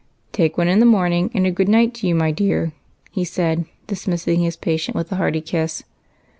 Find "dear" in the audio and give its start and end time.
2.31-2.73